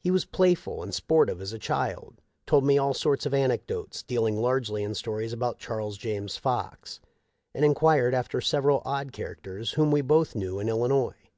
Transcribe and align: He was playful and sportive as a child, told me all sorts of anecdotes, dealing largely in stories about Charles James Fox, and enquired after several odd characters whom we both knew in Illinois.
He 0.00 0.10
was 0.10 0.24
playful 0.24 0.82
and 0.82 0.92
sportive 0.92 1.40
as 1.40 1.52
a 1.52 1.56
child, 1.60 2.20
told 2.44 2.64
me 2.64 2.76
all 2.76 2.92
sorts 2.92 3.24
of 3.24 3.32
anecdotes, 3.32 4.02
dealing 4.02 4.36
largely 4.36 4.82
in 4.82 4.96
stories 4.96 5.32
about 5.32 5.60
Charles 5.60 5.96
James 5.96 6.36
Fox, 6.36 6.98
and 7.54 7.64
enquired 7.64 8.12
after 8.12 8.40
several 8.40 8.82
odd 8.84 9.12
characters 9.12 9.74
whom 9.74 9.92
we 9.92 10.00
both 10.00 10.34
knew 10.34 10.58
in 10.58 10.68
Illinois. 10.68 11.30